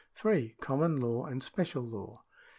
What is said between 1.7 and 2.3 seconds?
law.